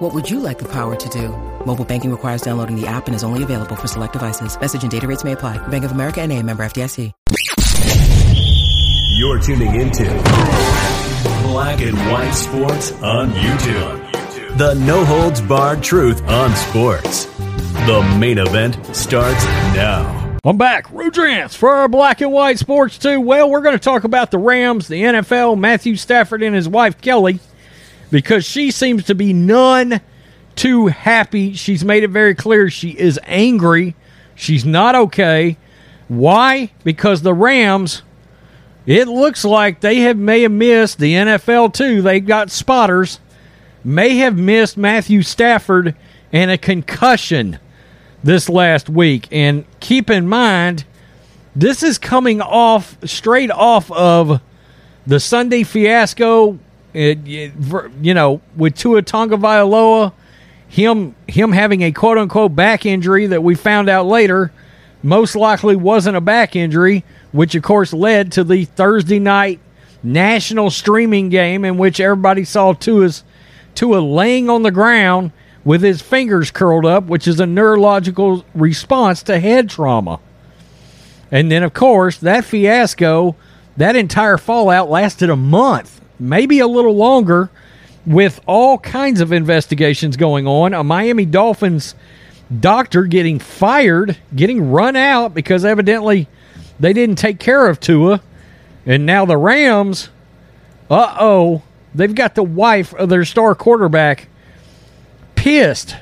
What 0.00 0.14
would 0.14 0.30
you 0.30 0.40
like 0.40 0.58
the 0.58 0.68
power 0.72 0.96
to 0.96 1.08
do? 1.10 1.28
Mobile 1.66 1.84
banking 1.84 2.10
requires 2.10 2.40
downloading 2.40 2.74
the 2.74 2.86
app 2.86 3.06
and 3.06 3.14
is 3.14 3.22
only 3.22 3.42
available 3.42 3.76
for 3.76 3.86
select 3.86 4.14
devices. 4.14 4.58
Message 4.58 4.80
and 4.80 4.90
data 4.90 5.06
rates 5.06 5.24
may 5.24 5.32
apply. 5.32 5.58
Bank 5.68 5.84
of 5.84 5.92
America 5.92 6.22
and 6.22 6.32
a 6.32 6.42
member 6.42 6.62
FDIC. 6.62 7.12
You're 9.18 9.38
tuning 9.38 9.78
into 9.78 10.04
Black 11.42 11.82
and 11.82 11.98
White 12.10 12.30
Sports 12.30 12.92
on 13.02 13.32
YouTube. 13.32 14.56
The 14.56 14.72
no 14.72 15.04
holds 15.04 15.42
barred 15.42 15.82
truth 15.82 16.26
on 16.26 16.56
sports. 16.56 17.26
The 17.84 18.16
main 18.18 18.38
event 18.38 18.96
starts 18.96 19.44
now. 19.74 20.38
I'm 20.42 20.56
back. 20.56 20.86
Rudrance 20.86 21.54
for 21.54 21.68
our 21.74 21.88
Black 21.88 22.22
and 22.22 22.32
White 22.32 22.58
Sports 22.58 22.96
2. 22.96 23.20
Well, 23.20 23.50
we're 23.50 23.60
going 23.60 23.76
to 23.76 23.78
talk 23.78 24.04
about 24.04 24.30
the 24.30 24.38
Rams, 24.38 24.88
the 24.88 25.02
NFL, 25.02 25.58
Matthew 25.58 25.96
Stafford, 25.96 26.42
and 26.42 26.54
his 26.54 26.66
wife, 26.66 27.02
Kelly, 27.02 27.40
because 28.10 28.44
she 28.44 28.70
seems 28.70 29.04
to 29.04 29.14
be 29.14 29.32
none 29.32 30.00
too 30.56 30.88
happy. 30.88 31.54
She's 31.54 31.84
made 31.84 32.02
it 32.02 32.10
very 32.10 32.34
clear 32.34 32.68
she 32.68 32.90
is 32.90 33.18
angry. 33.24 33.94
She's 34.34 34.64
not 34.64 34.94
okay. 34.94 35.56
Why? 36.08 36.72
Because 36.82 37.22
the 37.22 37.34
Rams, 37.34 38.02
it 38.84 39.06
looks 39.06 39.44
like 39.44 39.80
they 39.80 40.00
have 40.00 40.16
may 40.16 40.42
have 40.42 40.52
missed 40.52 40.98
the 40.98 41.14
NFL 41.14 41.72
too. 41.72 42.02
They've 42.02 42.24
got 42.24 42.50
spotters, 42.50 43.20
may 43.84 44.16
have 44.16 44.36
missed 44.36 44.76
Matthew 44.76 45.22
Stafford 45.22 45.94
and 46.32 46.50
a 46.50 46.58
concussion 46.58 47.58
this 48.22 48.48
last 48.48 48.88
week. 48.88 49.28
And 49.30 49.64
keep 49.80 50.10
in 50.10 50.26
mind, 50.26 50.84
this 51.54 51.82
is 51.82 51.98
coming 51.98 52.40
off 52.40 52.96
straight 53.04 53.50
off 53.50 53.90
of 53.92 54.40
the 55.06 55.20
Sunday 55.20 55.62
fiasco. 55.62 56.58
It, 56.92 57.18
it, 57.26 57.52
you 58.02 58.14
know, 58.14 58.40
with 58.56 58.74
Tua 58.76 59.02
Tagovailoa, 59.02 60.12
him 60.68 61.14
him 61.26 61.52
having 61.52 61.82
a 61.82 61.92
quote 61.92 62.18
unquote 62.18 62.54
back 62.54 62.86
injury 62.86 63.26
that 63.26 63.42
we 63.42 63.54
found 63.54 63.88
out 63.88 64.06
later 64.06 64.52
most 65.02 65.34
likely 65.34 65.76
wasn't 65.76 66.16
a 66.16 66.20
back 66.20 66.54
injury, 66.54 67.04
which 67.32 67.54
of 67.54 67.62
course 67.62 67.92
led 67.92 68.32
to 68.32 68.44
the 68.44 68.64
Thursday 68.64 69.18
night 69.18 69.60
national 70.02 70.70
streaming 70.70 71.28
game 71.28 71.64
in 71.64 71.76
which 71.76 72.00
everybody 72.00 72.44
saw 72.44 72.72
Tua's 72.72 73.24
Tua 73.74 73.98
laying 73.98 74.48
on 74.48 74.62
the 74.62 74.70
ground 74.70 75.32
with 75.64 75.82
his 75.82 76.00
fingers 76.02 76.50
curled 76.50 76.86
up, 76.86 77.04
which 77.04 77.28
is 77.28 77.38
a 77.38 77.46
neurological 77.46 78.44
response 78.54 79.22
to 79.24 79.38
head 79.38 79.68
trauma. 79.68 80.20
And 81.30 81.50
then, 81.50 81.62
of 81.62 81.74
course, 81.74 82.18
that 82.18 82.44
fiasco, 82.44 83.36
that 83.76 83.94
entire 83.94 84.38
fallout 84.38 84.90
lasted 84.90 85.30
a 85.30 85.36
month, 85.36 85.99
maybe 86.20 86.60
a 86.60 86.66
little 86.66 86.94
longer, 86.94 87.50
with 88.06 88.40
all 88.46 88.78
kinds 88.78 89.20
of 89.20 89.32
investigations 89.32 90.16
going 90.16 90.46
on. 90.46 90.74
A 90.74 90.82
Miami 90.82 91.26
Dolphins 91.26 91.94
doctor 92.58 93.04
getting 93.04 93.38
fired, 93.38 94.16
getting 94.34 94.70
run 94.70 94.96
out 94.96 95.34
because 95.34 95.64
evidently 95.64 96.28
they 96.78 96.92
didn't 96.92 97.16
take 97.16 97.38
care 97.38 97.68
of 97.68 97.78
Tua. 97.78 98.22
And 98.86 99.06
now 99.06 99.24
the 99.24 99.36
Rams, 99.36 100.08
uh 100.90 101.16
oh, 101.20 101.62
they've 101.94 102.14
got 102.14 102.34
the 102.34 102.42
wife 102.42 102.94
of 102.94 103.08
their 103.08 103.24
star 103.24 103.54
quarterback 103.54 104.28
pissed. 105.34 105.96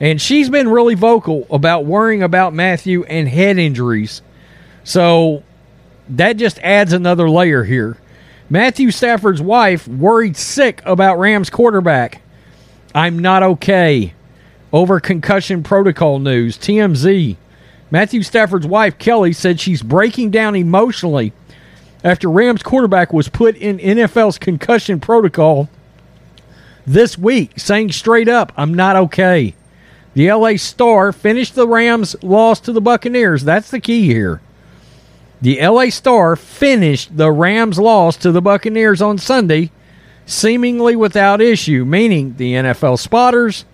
And 0.00 0.20
she's 0.20 0.48
been 0.48 0.68
really 0.68 0.94
vocal 0.94 1.46
about 1.50 1.84
worrying 1.84 2.22
about 2.22 2.54
Matthew 2.54 3.04
and 3.04 3.28
head 3.28 3.58
injuries. 3.58 4.22
So 4.84 5.42
that 6.08 6.36
just 6.36 6.58
adds 6.60 6.92
another 6.92 7.28
layer 7.28 7.64
here. 7.64 7.98
Matthew 8.50 8.90
Stafford's 8.90 9.42
wife 9.42 9.86
worried 9.86 10.36
sick 10.36 10.80
about 10.86 11.18
Rams 11.18 11.50
quarterback. 11.50 12.22
I'm 12.94 13.18
not 13.18 13.42
okay. 13.42 14.14
Over 14.72 15.00
concussion 15.00 15.62
protocol 15.62 16.18
news, 16.18 16.56
TMZ. 16.56 17.36
Matthew 17.90 18.22
Stafford's 18.22 18.66
wife, 18.66 18.98
Kelly, 18.98 19.34
said 19.34 19.60
she's 19.60 19.82
breaking 19.82 20.30
down 20.30 20.56
emotionally 20.56 21.32
after 22.02 22.30
Rams 22.30 22.62
quarterback 22.62 23.12
was 23.12 23.28
put 23.28 23.56
in 23.56 23.78
NFL's 23.78 24.38
concussion 24.38 24.98
protocol 24.98 25.68
this 26.86 27.18
week, 27.18 27.58
saying 27.58 27.92
straight 27.92 28.28
up, 28.28 28.52
I'm 28.56 28.72
not 28.72 28.96
okay. 28.96 29.54
The 30.14 30.32
LA 30.32 30.56
Star 30.56 31.12
finished 31.12 31.54
the 31.54 31.68
Rams' 31.68 32.16
loss 32.22 32.60
to 32.60 32.72
the 32.72 32.80
Buccaneers. 32.80 33.44
That's 33.44 33.70
the 33.70 33.80
key 33.80 34.06
here. 34.06 34.40
The 35.40 35.64
LA 35.64 35.90
Star 35.90 36.34
finished 36.34 37.16
the 37.16 37.30
Rams' 37.30 37.78
loss 37.78 38.16
to 38.18 38.32
the 38.32 38.42
Buccaneers 38.42 39.00
on 39.00 39.18
Sunday, 39.18 39.70
seemingly 40.26 40.96
without 40.96 41.40
issue, 41.40 41.84
meaning 41.84 42.34
the 42.36 42.54
NFL 42.54 42.98
spotters, 42.98 43.64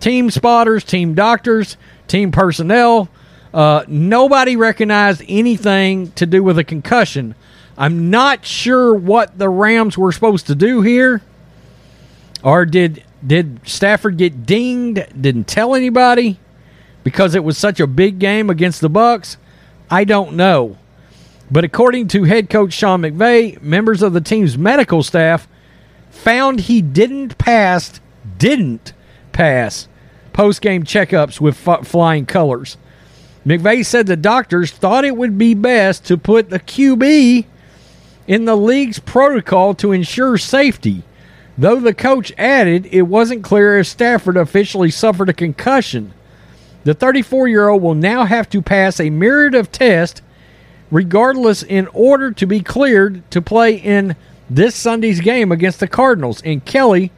team 0.00 0.30
spotters, 0.30 0.84
team 0.84 1.14
doctors, 1.14 1.76
team 2.08 2.32
personnel, 2.32 3.08
uh, 3.52 3.84
nobody 3.86 4.56
recognized 4.56 5.22
anything 5.28 6.10
to 6.12 6.24
do 6.24 6.42
with 6.42 6.58
a 6.58 6.64
concussion. 6.64 7.34
I'm 7.76 8.10
not 8.10 8.46
sure 8.46 8.94
what 8.94 9.38
the 9.38 9.48
Rams 9.48 9.98
were 9.98 10.12
supposed 10.12 10.46
to 10.46 10.54
do 10.54 10.80
here. 10.82 11.22
Or 12.42 12.64
did 12.64 13.04
did 13.24 13.60
Stafford 13.64 14.16
get 14.16 14.46
dinged? 14.46 15.20
Didn't 15.20 15.44
tell 15.44 15.74
anybody 15.74 16.38
because 17.04 17.34
it 17.34 17.44
was 17.44 17.56
such 17.56 17.78
a 17.78 17.86
big 17.86 18.18
game 18.18 18.50
against 18.50 18.80
the 18.80 18.88
Bucks? 18.88 19.36
I 19.90 20.04
don't 20.04 20.34
know. 20.34 20.78
But 21.52 21.64
according 21.64 22.08
to 22.08 22.24
head 22.24 22.48
coach 22.48 22.72
Sean 22.72 23.02
McVay, 23.02 23.60
members 23.60 24.00
of 24.00 24.14
the 24.14 24.22
team's 24.22 24.56
medical 24.56 25.02
staff 25.02 25.46
found 26.10 26.60
he 26.60 26.80
didn't 26.80 27.36
pass 27.36 28.00
didn't 28.38 28.94
pass 29.32 29.86
post-game 30.32 30.84
checkups 30.84 31.42
with 31.42 31.68
f- 31.68 31.86
flying 31.86 32.24
colors. 32.24 32.78
McVay 33.44 33.84
said 33.84 34.06
the 34.06 34.16
doctors 34.16 34.70
thought 34.70 35.04
it 35.04 35.14
would 35.14 35.36
be 35.36 35.52
best 35.52 36.06
to 36.06 36.16
put 36.16 36.48
the 36.48 36.58
QB 36.58 37.44
in 38.26 38.44
the 38.46 38.56
league's 38.56 38.98
protocol 38.98 39.74
to 39.74 39.92
ensure 39.92 40.38
safety. 40.38 41.02
Though 41.58 41.80
the 41.80 41.92
coach 41.92 42.32
added 42.38 42.86
it 42.86 43.02
wasn't 43.02 43.44
clear 43.44 43.78
if 43.78 43.88
Stafford 43.88 44.38
officially 44.38 44.90
suffered 44.90 45.28
a 45.28 45.34
concussion. 45.34 46.14
The 46.84 46.94
34 46.94 47.48
year 47.48 47.68
old 47.68 47.82
will 47.82 47.94
now 47.94 48.24
have 48.24 48.48
to 48.50 48.62
pass 48.62 48.98
a 48.98 49.10
myriad 49.10 49.54
of 49.54 49.70
tests 49.70 50.22
regardless 50.92 51.62
in 51.64 51.88
order 51.88 52.30
to 52.30 52.46
be 52.46 52.60
cleared 52.60 53.28
to 53.30 53.42
play 53.42 53.74
in 53.74 54.14
this 54.48 54.76
Sunday's 54.76 55.20
game 55.20 55.50
against 55.50 55.80
the 55.80 55.88
Cardinals. 55.88 56.42
And 56.42 56.64
Kelly 56.64 57.10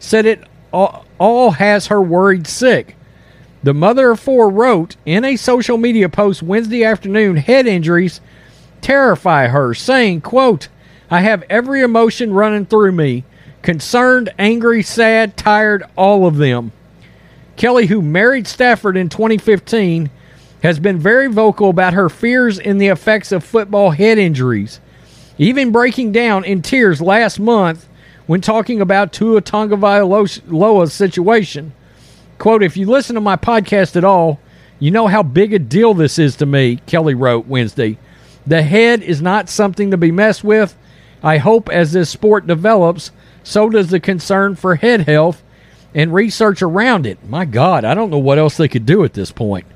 said 0.00 0.26
it 0.26 0.44
all, 0.72 1.52
has 1.52 1.86
her 1.86 2.02
worried 2.02 2.46
sick. 2.46 2.96
The 3.62 3.72
mother 3.72 4.10
of 4.10 4.20
four 4.20 4.50
wrote 4.50 4.96
in 5.06 5.24
a 5.24 5.36
social 5.36 5.78
media 5.78 6.08
post 6.08 6.42
Wednesday 6.42 6.82
afternoon 6.82 7.36
head 7.36 7.66
injuries 7.66 8.20
terrify 8.80 9.46
her, 9.46 9.74
saying, 9.74 10.22
quote, 10.22 10.68
I 11.10 11.20
have 11.20 11.44
every 11.48 11.82
emotion 11.82 12.32
running 12.32 12.66
through 12.66 12.92
me. 12.92 13.24
Concerned, 13.62 14.32
angry, 14.38 14.82
sad, 14.82 15.36
tired, 15.36 15.84
all 15.94 16.26
of 16.26 16.36
them. 16.36 16.72
Kelly, 17.56 17.86
who 17.86 18.00
married 18.00 18.46
Stafford 18.46 18.96
in 18.96 19.08
2015, 19.08 20.10
has 20.62 20.78
been 20.78 20.98
very 20.98 21.26
vocal 21.26 21.70
about 21.70 21.94
her 21.94 22.08
fears 22.08 22.58
in 22.58 22.78
the 22.78 22.88
effects 22.88 23.32
of 23.32 23.44
football 23.44 23.90
head 23.90 24.18
injuries, 24.18 24.80
even 25.38 25.72
breaking 25.72 26.12
down 26.12 26.44
in 26.44 26.62
tears 26.62 27.00
last 27.00 27.40
month 27.40 27.88
when 28.26 28.40
talking 28.40 28.80
about 28.80 29.12
Tua 29.12 29.42
Tagovailoa's 29.42 30.92
situation. 30.92 31.72
Quote, 32.38 32.62
if 32.62 32.76
you 32.76 32.86
listen 32.86 33.14
to 33.14 33.20
my 33.20 33.36
podcast 33.36 33.96
at 33.96 34.04
all, 34.04 34.38
you 34.78 34.90
know 34.90 35.08
how 35.08 35.22
big 35.22 35.52
a 35.52 35.58
deal 35.58 35.94
this 35.94 36.18
is 36.18 36.36
to 36.36 36.46
me, 36.46 36.76
Kelly 36.86 37.14
wrote 37.14 37.46
Wednesday. 37.46 37.98
The 38.46 38.62
head 38.62 39.02
is 39.02 39.20
not 39.20 39.48
something 39.48 39.90
to 39.90 39.96
be 39.96 40.10
messed 40.10 40.42
with. 40.42 40.76
I 41.22 41.36
hope 41.36 41.68
as 41.68 41.92
this 41.92 42.08
sport 42.08 42.46
develops, 42.46 43.10
so 43.42 43.68
does 43.68 43.90
the 43.90 44.00
concern 44.00 44.56
for 44.56 44.76
head 44.76 45.02
health 45.02 45.42
and 45.94 46.14
research 46.14 46.62
around 46.62 47.06
it. 47.06 47.22
My 47.28 47.44
God, 47.44 47.84
I 47.84 47.94
don't 47.94 48.10
know 48.10 48.18
what 48.18 48.38
else 48.38 48.56
they 48.56 48.68
could 48.68 48.86
do 48.86 49.04
at 49.04 49.12
this 49.12 49.32
point. 49.32 49.66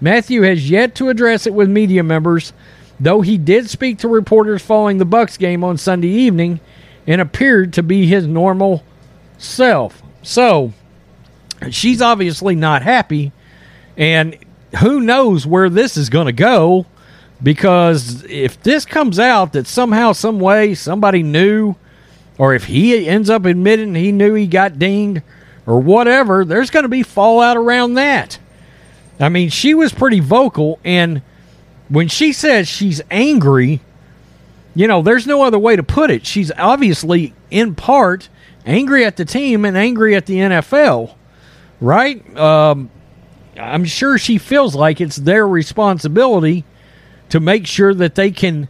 Matthew 0.00 0.42
has 0.42 0.70
yet 0.70 0.94
to 0.96 1.08
address 1.08 1.46
it 1.46 1.54
with 1.54 1.68
media 1.68 2.02
members, 2.02 2.52
though 3.00 3.20
he 3.20 3.38
did 3.38 3.68
speak 3.68 3.98
to 3.98 4.08
reporters 4.08 4.62
following 4.62 4.98
the 4.98 5.04
Bucks 5.04 5.36
game 5.36 5.64
on 5.64 5.76
Sunday 5.76 6.08
evening 6.08 6.60
and 7.06 7.20
appeared 7.20 7.72
to 7.74 7.82
be 7.82 8.06
his 8.06 8.26
normal 8.26 8.84
self. 9.38 10.02
So, 10.22 10.72
she's 11.70 12.02
obviously 12.02 12.54
not 12.54 12.82
happy 12.82 13.32
and 13.96 14.36
who 14.80 15.00
knows 15.00 15.46
where 15.46 15.70
this 15.70 15.96
is 15.96 16.10
going 16.10 16.26
to 16.26 16.32
go. 16.32 16.86
because 17.42 18.24
if 18.24 18.60
this 18.62 18.84
comes 18.84 19.18
out 19.18 19.52
that 19.52 19.66
somehow, 19.66 20.12
some 20.12 20.40
way, 20.40 20.74
somebody 20.74 21.22
knew, 21.22 21.74
or 22.36 22.54
if 22.54 22.64
he 22.64 23.08
ends 23.08 23.30
up 23.30 23.44
admitting 23.44 23.94
he 23.94 24.12
knew 24.12 24.34
he 24.34 24.46
got 24.46 24.78
dinged 24.78 25.22
or 25.66 25.80
whatever, 25.80 26.44
there's 26.44 26.70
going 26.70 26.84
to 26.84 26.88
be 26.88 27.02
fallout 27.02 27.56
around 27.56 27.94
that. 27.94 28.38
I 29.20 29.28
mean, 29.28 29.50
she 29.50 29.74
was 29.74 29.92
pretty 29.92 30.20
vocal, 30.20 30.78
and 30.84 31.22
when 31.88 32.08
she 32.08 32.32
says 32.32 32.68
she's 32.68 33.00
angry, 33.10 33.80
you 34.74 34.86
know, 34.86 35.02
there's 35.02 35.26
no 35.26 35.42
other 35.42 35.58
way 35.58 35.74
to 35.74 35.82
put 35.82 36.10
it. 36.10 36.24
She's 36.24 36.52
obviously, 36.52 37.34
in 37.50 37.74
part, 37.74 38.28
angry 38.64 39.04
at 39.04 39.16
the 39.16 39.24
team 39.24 39.64
and 39.64 39.76
angry 39.76 40.14
at 40.14 40.26
the 40.26 40.36
NFL, 40.36 41.14
right? 41.80 42.36
Um, 42.36 42.90
I'm 43.58 43.84
sure 43.84 44.18
she 44.18 44.38
feels 44.38 44.74
like 44.74 45.00
it's 45.00 45.16
their 45.16 45.48
responsibility 45.48 46.64
to 47.30 47.40
make 47.40 47.66
sure 47.66 47.92
that 47.94 48.14
they 48.14 48.30
can 48.30 48.68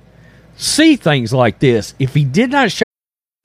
see 0.57 0.97
things 0.97 1.33
like 1.33 1.59
this. 1.59 1.95
If 1.99 2.15
he 2.15 2.25
did 2.25 2.51
not 2.51 2.73
show 2.73 2.85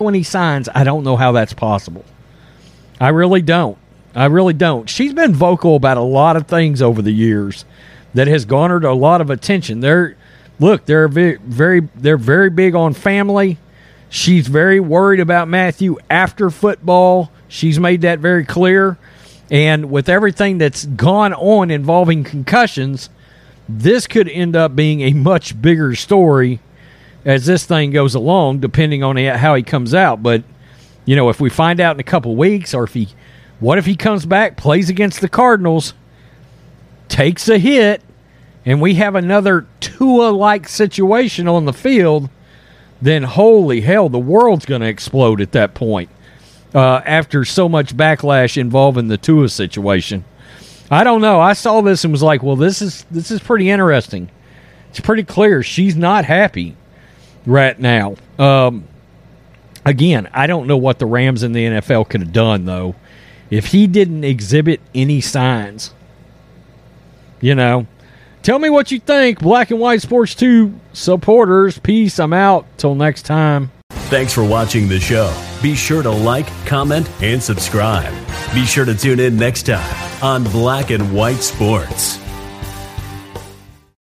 when 0.00 0.14
he 0.14 0.24
signs, 0.24 0.68
I 0.74 0.82
don't 0.82 1.04
know 1.04 1.14
how 1.14 1.30
that's 1.30 1.52
possible. 1.52 2.04
I 3.00 3.10
really 3.10 3.42
don't. 3.42 3.78
I 4.12 4.24
really 4.24 4.52
don't. 4.52 4.90
She's 4.90 5.14
been 5.14 5.32
vocal 5.32 5.76
about 5.76 5.98
a 5.98 6.02
lot 6.02 6.36
of 6.36 6.48
things 6.48 6.82
over 6.82 7.00
the 7.00 7.12
years 7.12 7.64
that 8.12 8.26
has 8.26 8.44
garnered 8.44 8.82
a 8.82 8.92
lot 8.92 9.20
of 9.20 9.30
attention. 9.30 9.78
They're 9.78 10.16
look, 10.58 10.84
they're 10.86 11.06
very, 11.06 11.36
very 11.36 11.88
they're 11.94 12.16
very 12.16 12.50
big 12.50 12.74
on 12.74 12.92
family. 12.92 13.56
She's 14.08 14.48
very 14.48 14.80
worried 14.80 15.20
about 15.20 15.46
Matthew 15.46 15.96
after 16.10 16.50
football. 16.50 17.30
She's 17.46 17.78
made 17.78 18.00
that 18.00 18.18
very 18.18 18.44
clear. 18.44 18.98
And 19.48 19.92
with 19.92 20.08
everything 20.08 20.58
that's 20.58 20.86
gone 20.86 21.32
on 21.34 21.70
involving 21.70 22.24
concussions, 22.24 23.10
this 23.68 24.08
could 24.08 24.28
end 24.28 24.56
up 24.56 24.74
being 24.74 25.02
a 25.02 25.12
much 25.12 25.62
bigger 25.62 25.94
story 25.94 26.58
as 27.24 27.46
this 27.46 27.64
thing 27.64 27.90
goes 27.90 28.14
along, 28.14 28.60
depending 28.60 29.02
on 29.02 29.16
how 29.16 29.54
he 29.54 29.62
comes 29.62 29.94
out. 29.94 30.22
But 30.22 30.44
you 31.04 31.16
know, 31.16 31.28
if 31.28 31.40
we 31.40 31.50
find 31.50 31.80
out 31.80 31.96
in 31.96 32.00
a 32.00 32.04
couple 32.04 32.34
weeks, 32.36 32.74
or 32.74 32.84
if 32.84 32.94
he, 32.94 33.08
what 33.60 33.78
if 33.78 33.86
he 33.86 33.96
comes 33.96 34.26
back, 34.26 34.56
plays 34.56 34.88
against 34.88 35.20
the 35.20 35.28
Cardinals, 35.28 35.94
takes 37.08 37.48
a 37.48 37.58
hit, 37.58 38.02
and 38.64 38.80
we 38.80 38.94
have 38.94 39.14
another 39.14 39.66
Tua-like 39.80 40.68
situation 40.68 41.46
on 41.46 41.66
the 41.66 41.72
field, 41.72 42.30
then 43.02 43.22
holy 43.24 43.82
hell, 43.82 44.08
the 44.08 44.18
world's 44.18 44.64
going 44.64 44.80
to 44.80 44.86
explode 44.86 45.40
at 45.40 45.52
that 45.52 45.74
point. 45.74 46.08
Uh, 46.74 47.00
after 47.04 47.44
so 47.44 47.68
much 47.68 47.96
backlash 47.96 48.56
involving 48.56 49.08
the 49.08 49.18
Tua 49.18 49.48
situation, 49.48 50.24
I 50.90 51.04
don't 51.04 51.20
know. 51.20 51.40
I 51.40 51.52
saw 51.52 51.82
this 51.82 52.04
and 52.04 52.12
was 52.12 52.22
like, 52.22 52.42
well, 52.42 52.56
this 52.56 52.82
is 52.82 53.04
this 53.10 53.30
is 53.30 53.40
pretty 53.40 53.70
interesting. 53.70 54.30
It's 54.90 55.00
pretty 55.00 55.22
clear 55.22 55.62
she's 55.62 55.96
not 55.96 56.24
happy 56.24 56.76
right 57.46 57.78
now. 57.78 58.16
Um, 58.38 58.84
again, 59.84 60.28
I 60.32 60.46
don't 60.46 60.66
know 60.66 60.76
what 60.76 60.98
the 60.98 61.06
Rams 61.06 61.42
in 61.42 61.52
the 61.52 61.64
NFL 61.64 62.08
could 62.08 62.20
have 62.20 62.32
done 62.32 62.64
though 62.64 62.94
if 63.50 63.66
he 63.66 63.86
didn't 63.86 64.24
exhibit 64.24 64.80
any 64.94 65.20
signs. 65.20 65.92
You 67.40 67.54
know, 67.54 67.86
tell 68.42 68.58
me 68.58 68.70
what 68.70 68.90
you 68.90 68.98
think, 68.98 69.40
Black 69.40 69.70
and 69.70 69.78
White 69.78 70.02
Sports 70.02 70.34
2 70.34 70.72
supporters. 70.92 71.78
Peace. 71.78 72.18
I'm 72.18 72.32
out. 72.32 72.66
Till 72.78 72.94
next 72.94 73.22
time. 73.22 73.70
Thanks 73.90 74.32
for 74.32 74.44
watching 74.44 74.88
the 74.88 75.00
show. 75.00 75.32
Be 75.62 75.74
sure 75.74 76.02
to 76.02 76.10
like, 76.10 76.46
comment, 76.66 77.10
and 77.22 77.42
subscribe. 77.42 78.12
Be 78.54 78.64
sure 78.64 78.84
to 78.84 78.94
tune 78.94 79.20
in 79.20 79.36
next 79.36 79.66
time 79.66 80.22
on 80.22 80.44
Black 80.44 80.90
and 80.90 81.14
White 81.14 81.42
Sports. 81.42 82.23